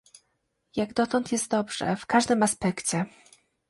Jak 0.75 0.93
dotąd 0.93 1.31
jest 1.31 1.51
dobrze- 1.51 1.95
w 2.01 2.05
każdym 2.05 2.43
aspekcie! 2.43 3.05